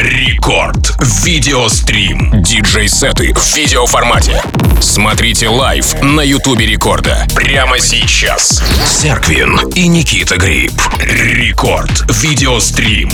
[0.00, 0.94] Рекорд.
[1.24, 2.42] Видеострим.
[2.42, 4.42] Диджей-сеты в видеоформате.
[4.80, 7.26] Смотрите live на Ютубе Рекорда.
[7.34, 8.62] Прямо сейчас.
[8.86, 10.72] Serkvin и Никита Гриб.
[11.00, 12.04] Рекорд.
[12.22, 13.10] Видеострим.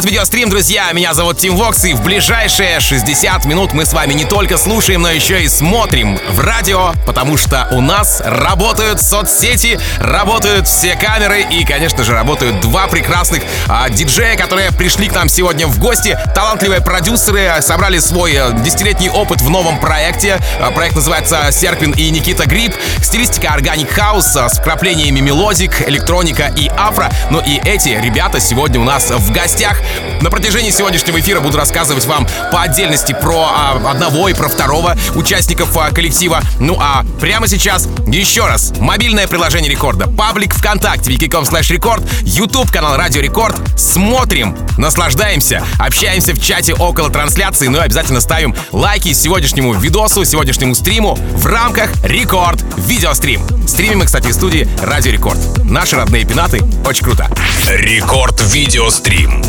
[0.00, 0.90] Рекорд Видеострим, друзья.
[0.92, 5.02] Меня зовут Тим Вокс, и в ближайшие 60 минут мы с вами не только слушаем,
[5.02, 11.42] но еще и смотрим в радио, потому что у нас работают соцсети, работают все камеры
[11.42, 16.18] и, конечно же, работают два прекрасных а, диджея, которые пришли к нам сегодня в гости.
[16.34, 20.38] Талантливые продюсеры собрали свой а, десятилетний опыт в новом проекте.
[20.60, 22.74] А, проект называется «Serkvin и Никита Гриб».
[23.02, 27.10] Стилистика organic house а, с вкраплениями melodic electronica и afro.
[27.30, 29.76] Ну и эти ребята сегодня у нас в гостях.
[30.20, 34.96] На протяжении сегодняшнего эфира буду рассказывать вам по отдельности про а, одного и про второго
[35.14, 36.42] участников а, коллектива.
[36.58, 38.72] Ну а прямо сейчас еще раз.
[38.78, 43.56] Мобильное приложение Рекорда, паблик ВКонтакте, vk.com slash record, YouTube канал Радио Рекорд.
[43.78, 50.74] Смотрим, наслаждаемся, общаемся в чате около трансляции, ну и обязательно ставим лайки сегодняшнему видосу, сегодняшнему
[50.74, 53.42] стриму в рамках Рекорд Видеострим.
[53.66, 55.38] Стримим мы, кстати, в студии Радио Рекорд.
[55.64, 56.60] Наши родные пинаты.
[56.84, 57.30] Очень круто.
[57.68, 58.40] Рекорд.
[58.52, 59.42] Видеострим.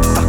[0.00, 0.27] I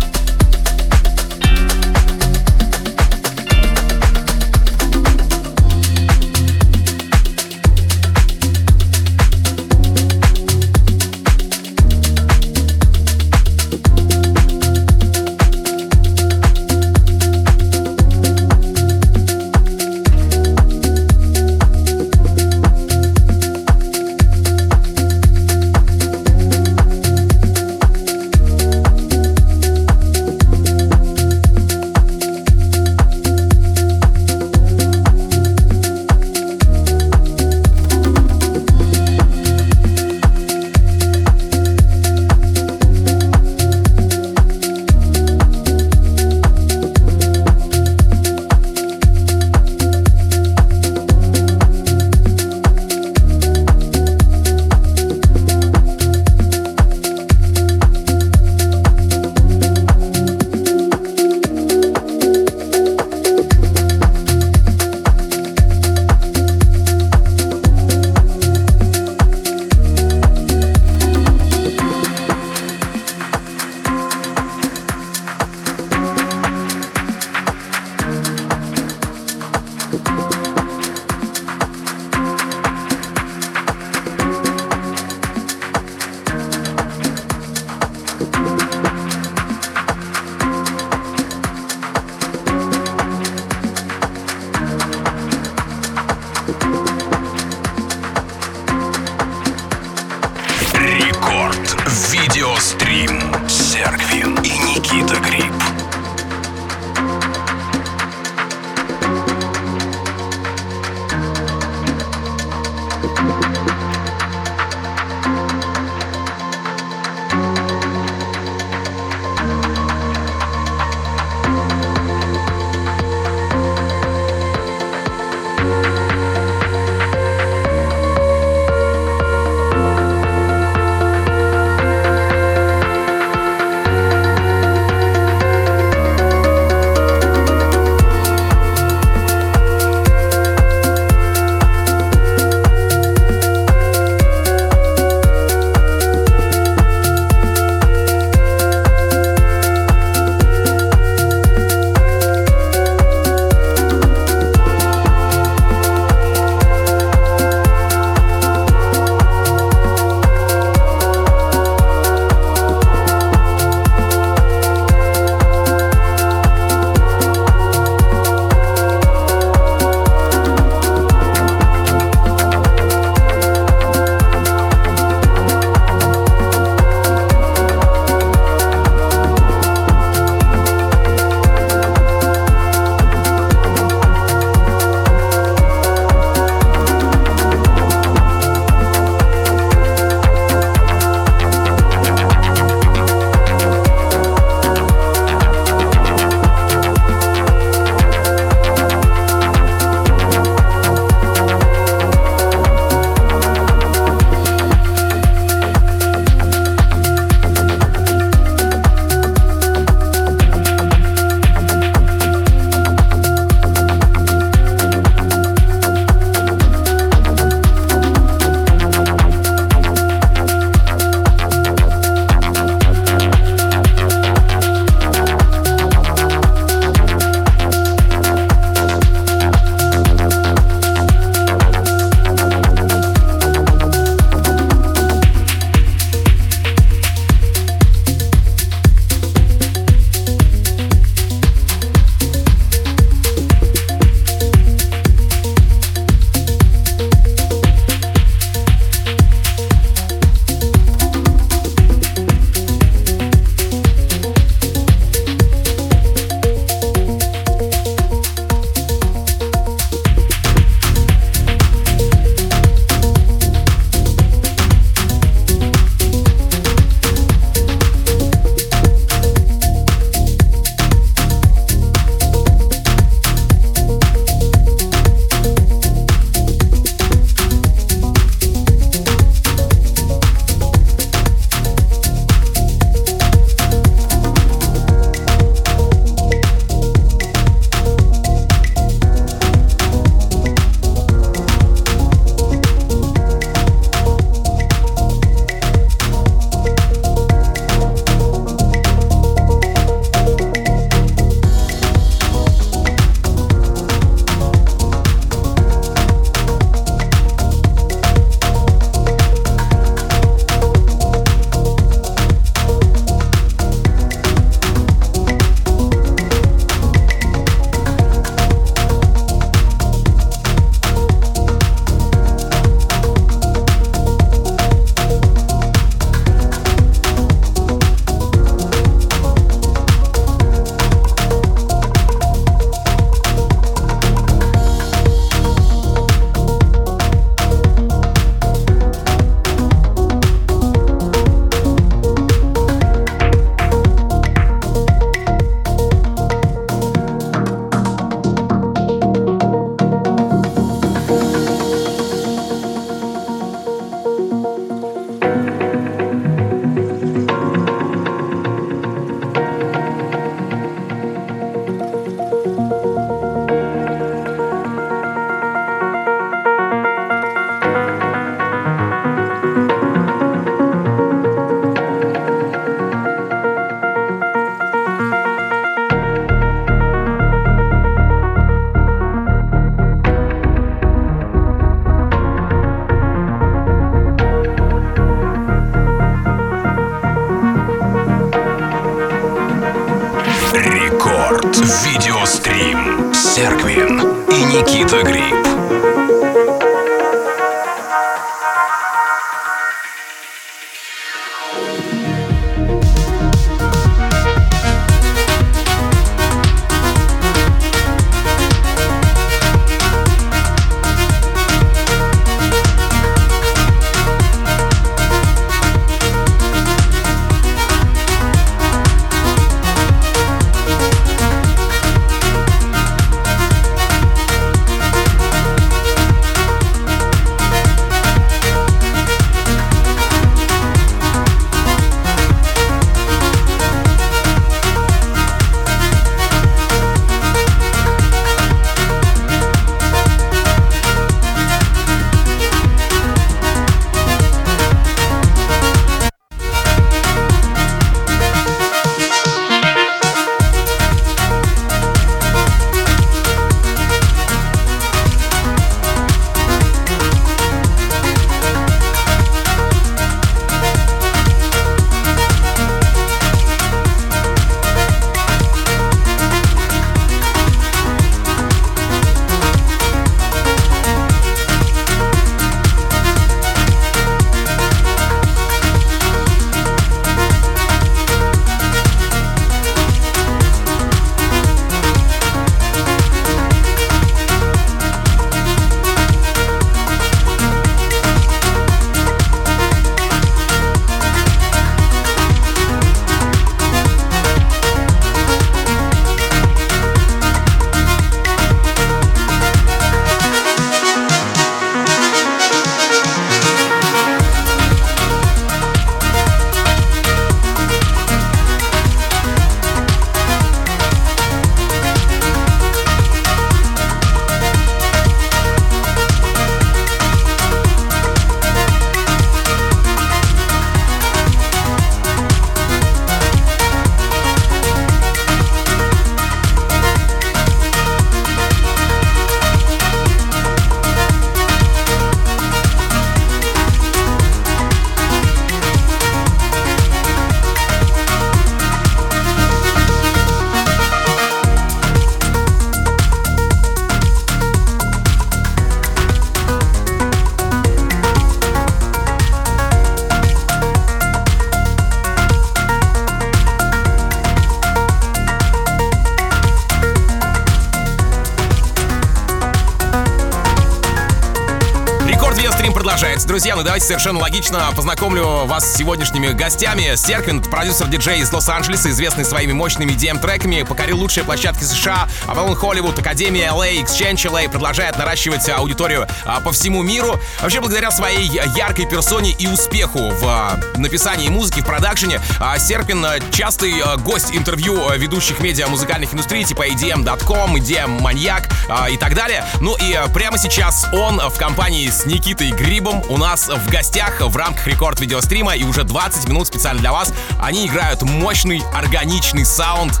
[563.86, 566.96] совершенно логично познакомлю вас с сегодняшними гостями.
[566.96, 573.52] Серквин, продюсер-диджей из Лос-Анджелеса, известный своими мощными DM-треками, покорил лучшие площадки США, Avalon Hollywood, Академия
[573.52, 577.20] LA, Exchange LA, продолжает наращивать аудиторию а, по всему миру.
[577.40, 583.06] Вообще, благодаря своей яркой персоне и успеху в а, написании музыки, в продакшене, а, Серпин
[583.30, 588.96] частый а, гость интервью а, ведущих медиа музыкальных индустрий типа EDM.com, EDM Маньяк а, и
[588.96, 589.44] так далее.
[589.60, 594.22] Ну и а, прямо сейчас он в компании с Никитой Грибом у нас в гостях
[594.22, 599.44] в рамках рекорд видеострима и уже 20 минут специально для вас они играют мощный органичный
[599.44, 600.00] саунд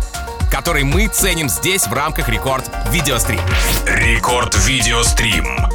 [0.50, 3.40] который мы ценим здесь в рамках Рекорд Видеострим.
[3.84, 5.65] Рекорд Видеострим.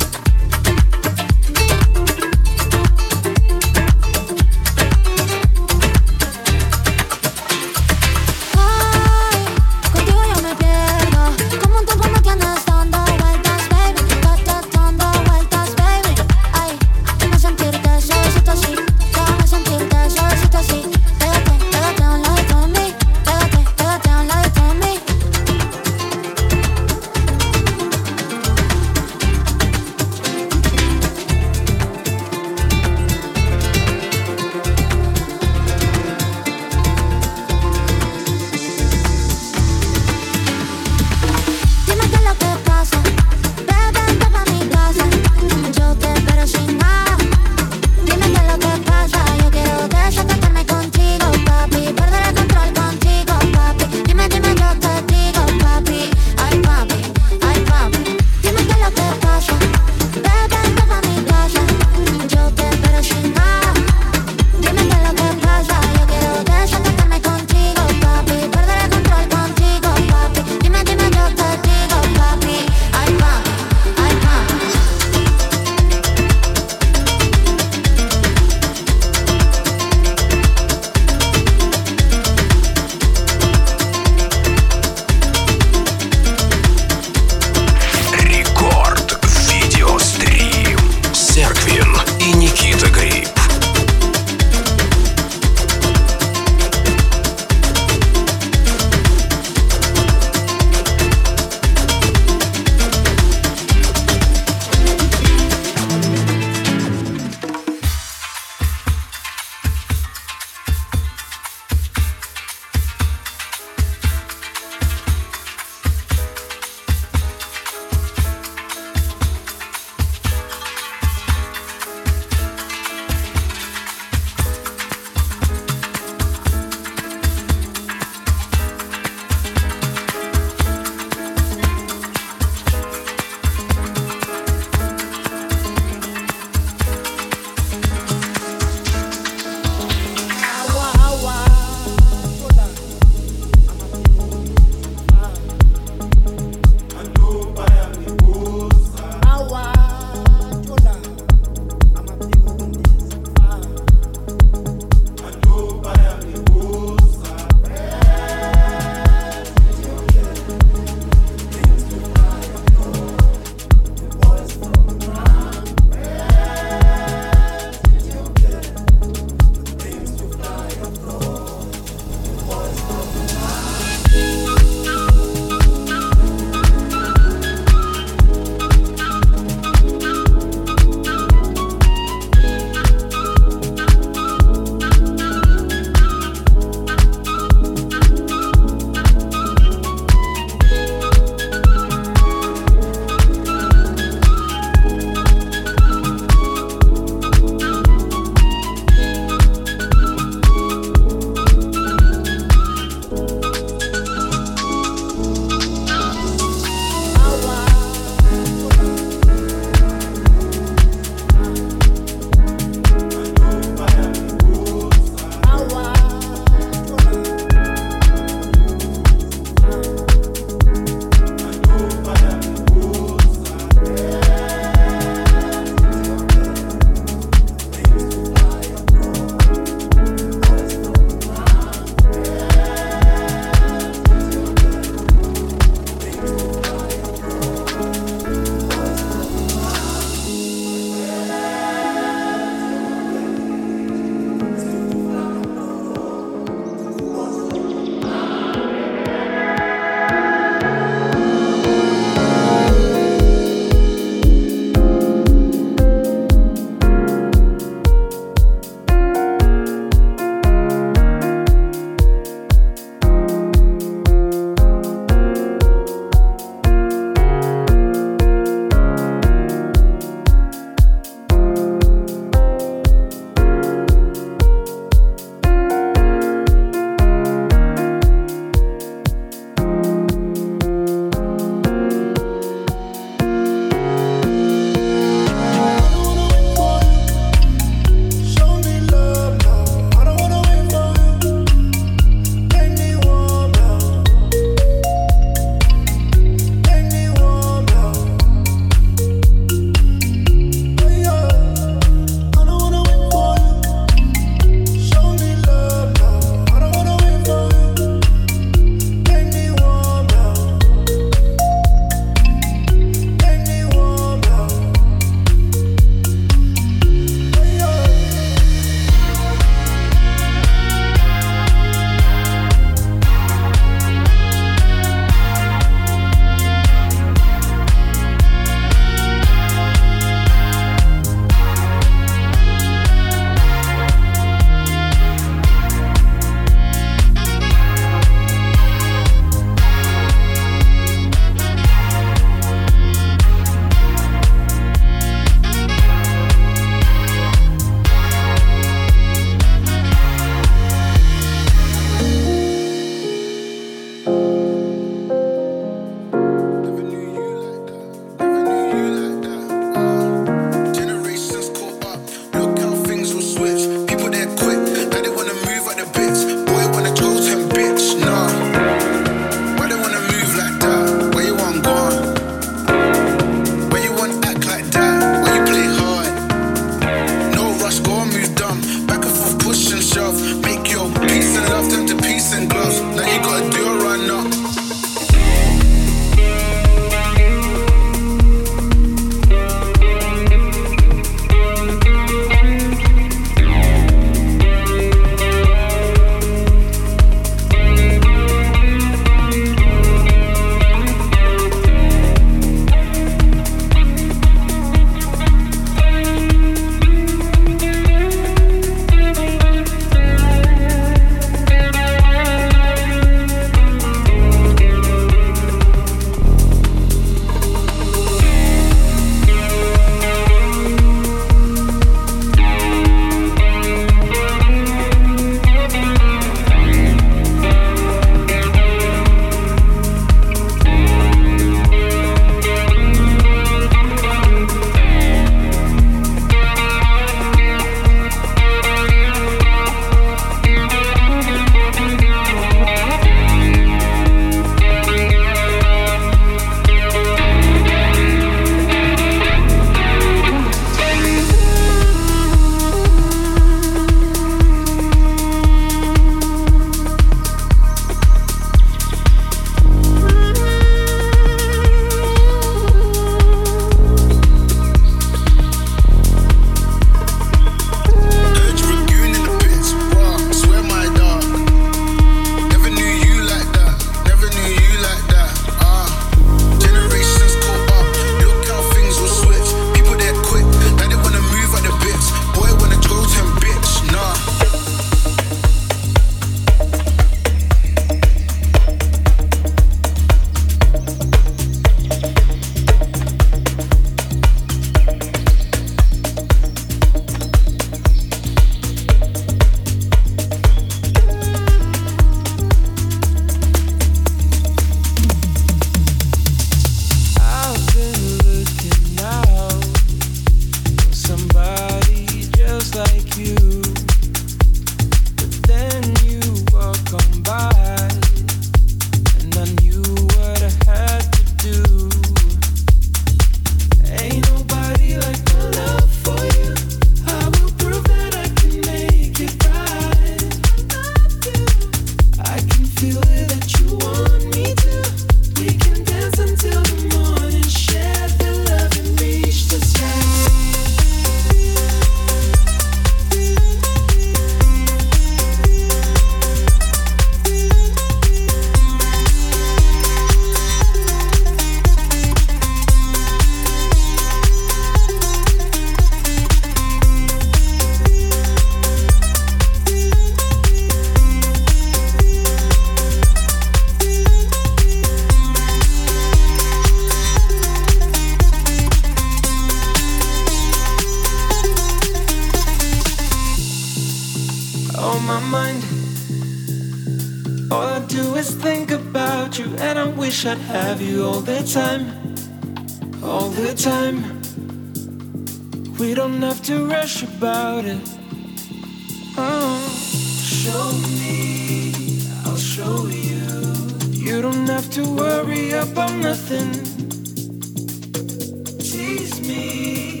[598.70, 600.00] Tease me,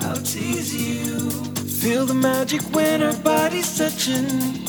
[0.00, 1.30] I'll tease you.
[1.80, 4.67] Feel the magic when our bodies touching.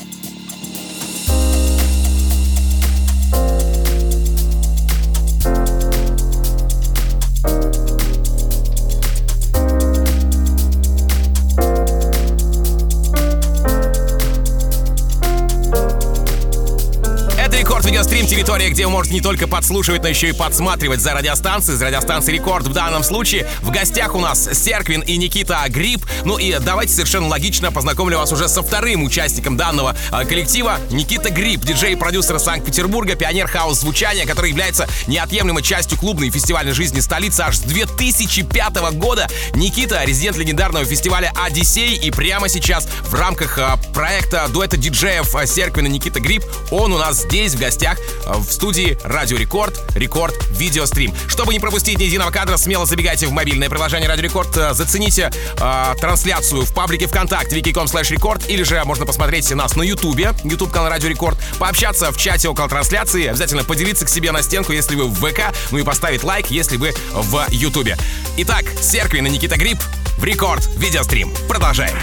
[18.50, 21.78] Территория, где вы можете не только подслушивать, но еще и подсматривать за радиостанцией.
[21.78, 23.48] За радиостанцией Рекорд в данном случае.
[23.62, 26.04] В гостях у нас Серквин и Никита Гриб.
[26.26, 30.80] Ну и давайте совершенно логично познакомлю вас уже со вторым участником данного э, коллектива.
[30.90, 36.74] Никита Гриб, диджей и продюсер Санкт-Петербурга, пионер хаос-звучания, который является неотъемлемой частью клубной и фестивальной
[36.74, 39.28] жизни столицы аж с 2005 года.
[39.54, 45.46] Никита, резидент легендарного фестиваля «Одиссей», и прямо сейчас в рамках э, проекта дуэта диджеев э,
[45.46, 48.00] Serkvin и Никита Гриб он у нас здесь, в гостях,
[48.40, 51.14] в студии Радио Рекорд, Рекорд Видеострим.
[51.28, 55.32] Чтобы не пропустить ни единого кадра, смело забегайте в мобильное приложение Радио Рекорд, э, зацените
[55.58, 60.34] э, трансляцию в паблике ВКонтакте vk.com slash record, или же можно посмотреть нас на Ютубе,
[60.44, 64.72] YouTube канал Радио Рекорд, пообщаться в чате около трансляции, обязательно поделиться к себе на стенку,
[64.72, 67.98] если вы в ВК, ну и поставить лайк, если вы в Ютубе.
[68.38, 69.80] Итак, Серквин и Никита Гриб
[70.18, 71.34] в Рекорд Видеострим.
[71.48, 71.98] Продолжаем.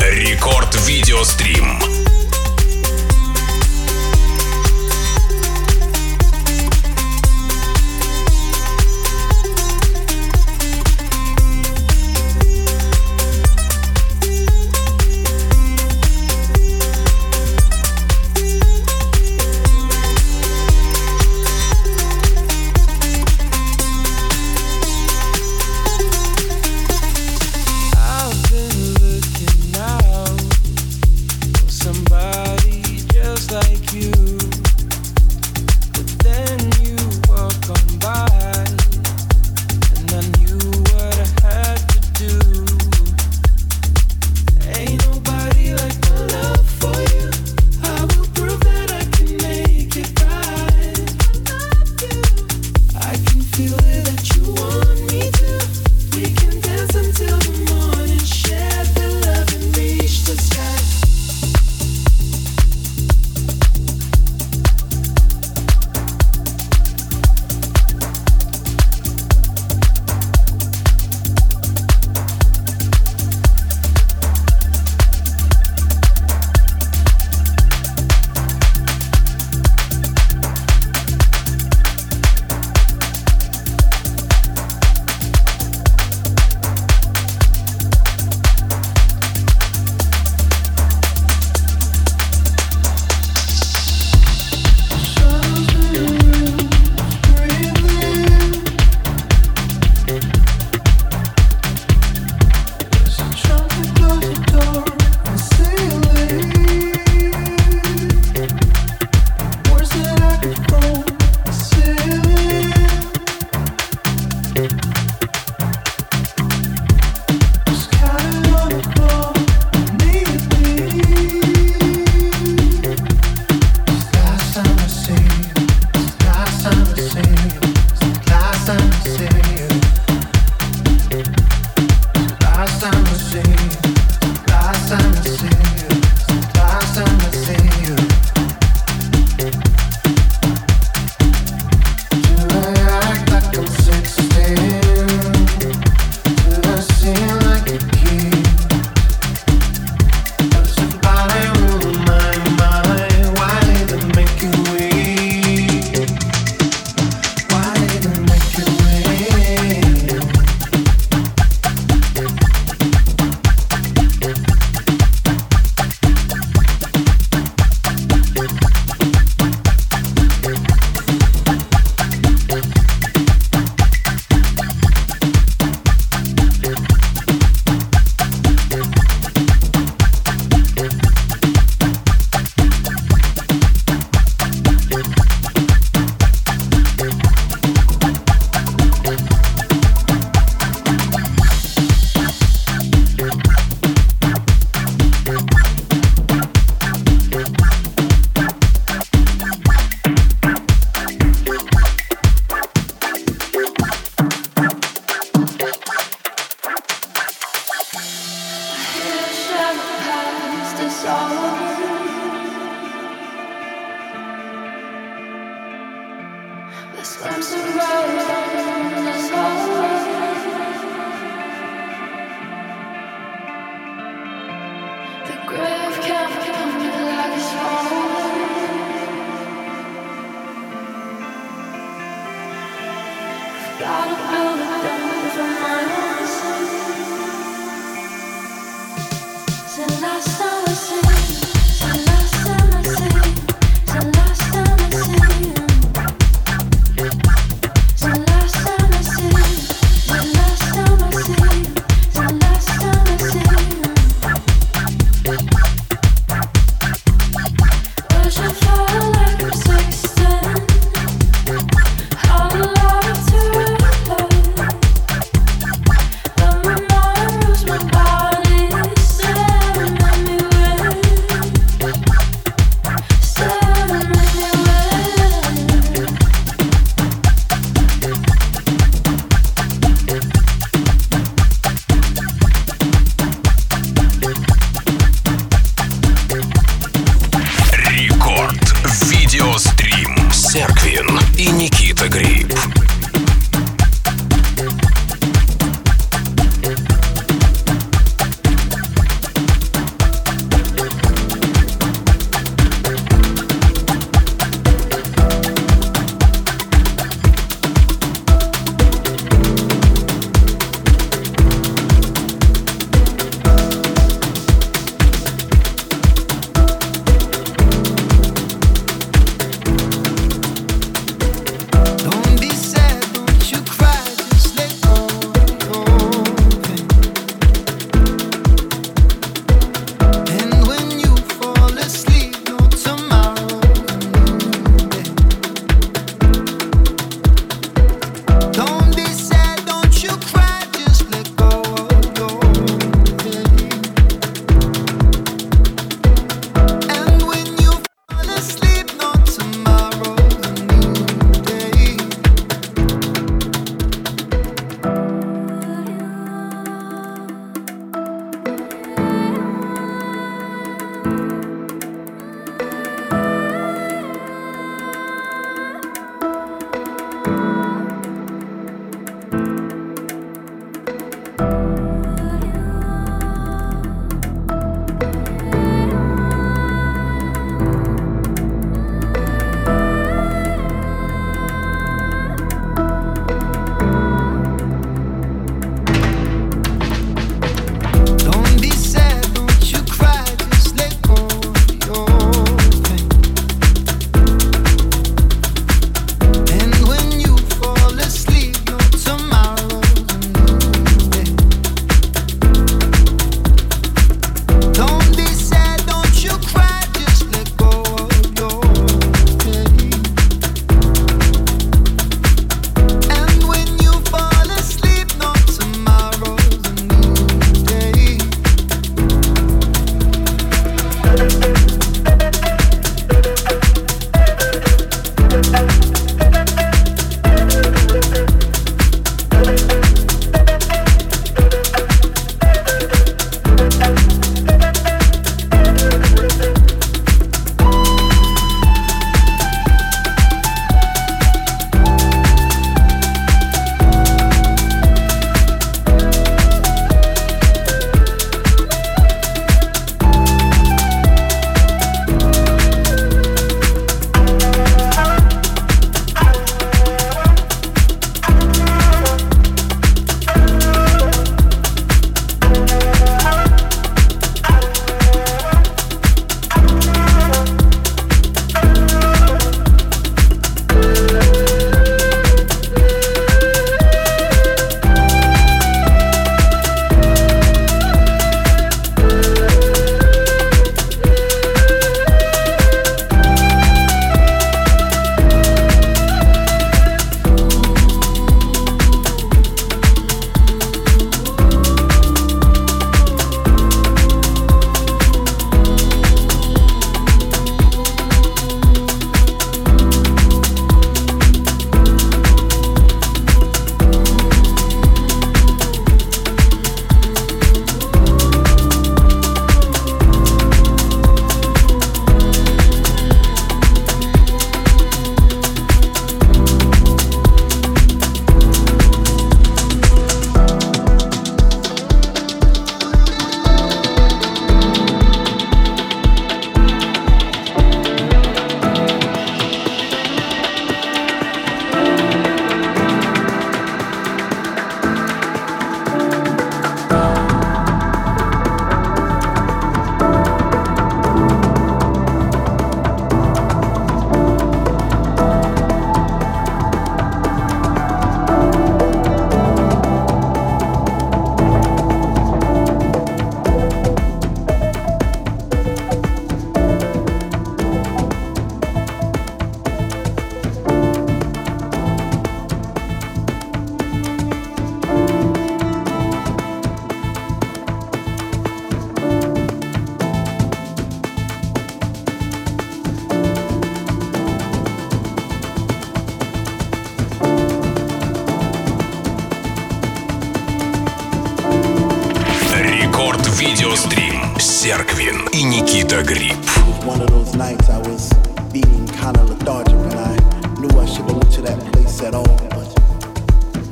[0.00, 0.74] Рекорд.
[0.86, 2.13] Видеострим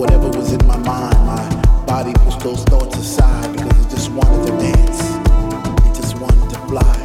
[0.03, 4.45] whatever was in my mind, my body pushed those thoughts aside because it just wanted
[4.45, 5.01] to dance.
[5.87, 6.99] It just wanted to fly.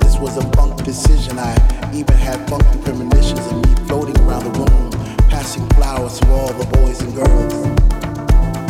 [0.00, 1.38] This was a funk decision.
[1.38, 1.52] I
[1.92, 4.90] even had funky premonitions of me floating around the room,
[5.28, 7.54] passing flowers to all the boys and girls.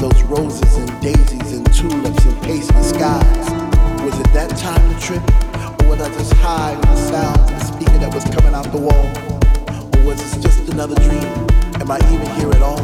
[0.03, 3.47] Those roses and daisies and tulips and paisley skies.
[4.03, 5.23] Was it that time to trip?
[5.85, 8.67] Or was I just high on the sound of the speaker that was coming out
[8.73, 9.07] the wall?
[9.95, 11.54] Or was this just another dream?
[11.81, 12.81] Am I even here at all?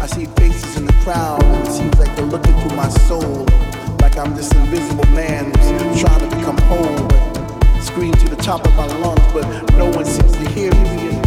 [0.00, 3.46] I see faces in the crowd and it seems like they're looking through my soul.
[4.00, 7.80] Like I'm this invisible man who's trying to become whole.
[7.80, 9.46] Scream to the top of my lungs, but
[9.76, 11.23] no one seems to hear me.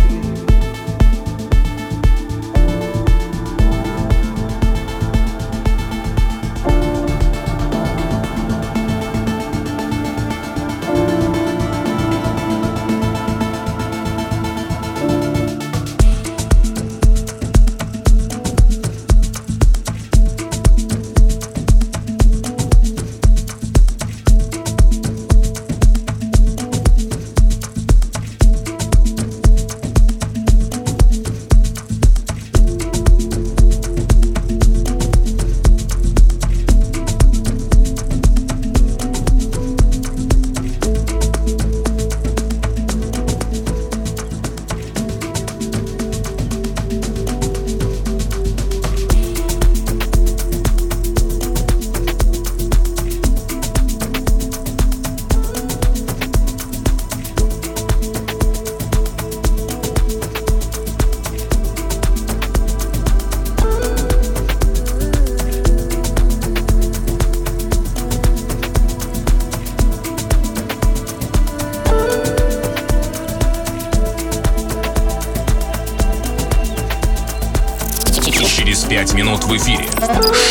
[78.98, 79.88] Через пять минут в эфире.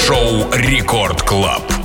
[0.07, 1.76] Шоу Рекорд Клаб.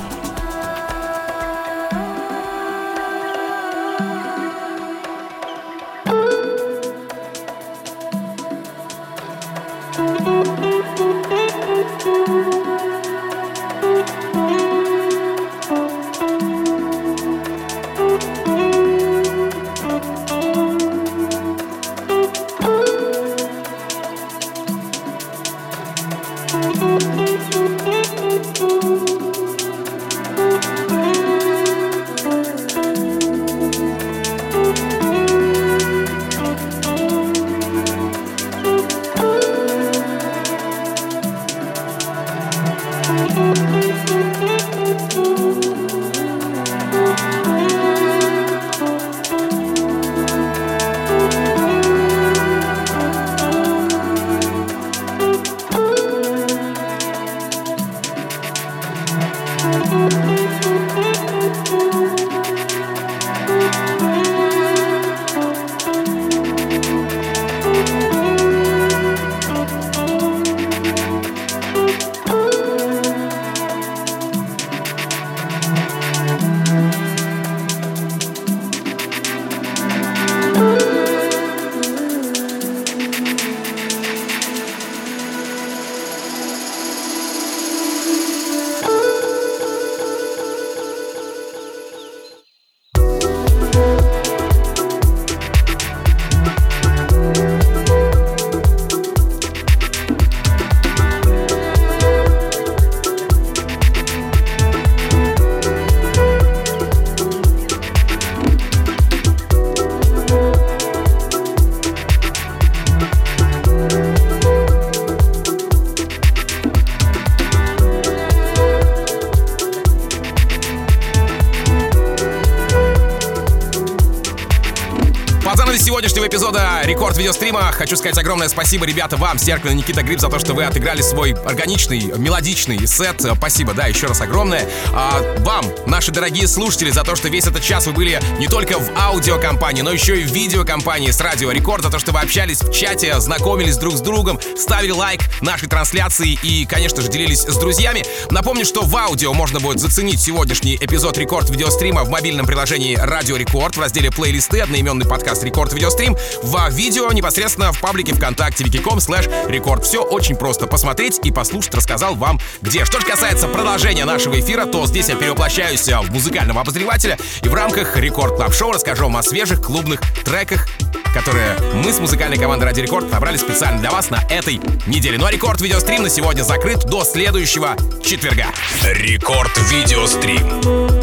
[127.52, 130.62] Видеострима хочу сказать огромное спасибо, ребята, вам, Serkvin и Никита Гриб, за то, что вы
[130.62, 133.20] отыграли свой органичный, мелодичный сет.
[133.36, 134.68] Спасибо, да, еще раз огромное.
[134.92, 138.78] А вам, наши дорогие слушатели, за то, что весь этот час вы были не только
[138.78, 142.60] в аудиокомпании, но еще и в видеокомпании с Радио Рекорд, за то, что вы общались
[142.60, 147.56] в чате, знакомились друг с другом, ставили лайк нашей трансляции и, конечно же, делились с
[147.56, 148.04] друзьями.
[148.30, 153.34] Напомню, что в аудио можно будет заценить сегодняшний эпизод рекорд видеострима в мобильном приложении Радио
[153.34, 158.98] Рекорд в разделе плейлисты, одноименный подкаст Рекорд Видеострим в видео непосредственно в паблике ВКонтакте vk.com
[158.98, 159.84] slash record.
[159.84, 160.66] Все очень просто.
[160.66, 162.84] Посмотреть и послушать рассказал вам где.
[162.84, 167.54] Что же касается продолжения нашего эфира, то здесь я перевоплощаюсь в музыкального обозревателя и в
[167.54, 170.66] рамках Record Club Show расскажу вам о свежих клубных треках,
[171.14, 175.18] которые мы с музыкальной командой Радио Рекорд набрали специально для вас на этой неделе.
[175.18, 178.46] Ну а Рекорд Видеострим на сегодня закрыт до следующего четверга.
[178.82, 181.01] Рекорд Видеострим.